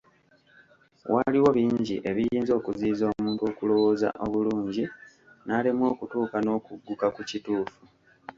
[1.13, 4.83] Waliwo bingi ebiyinza okuziyiza omuntu okulowooza obulungi,
[5.45, 7.79] n'alemwa okutuuka n'okugguka ku kituufu.